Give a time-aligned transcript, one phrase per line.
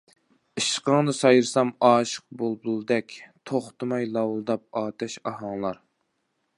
[0.61, 3.15] ئىشقىڭدا سايرىسام ئاشىق بۇلبۇلدەك،
[3.51, 5.83] توختىماي لاۋۇلداپ ئاتەش ئاھاڭلار.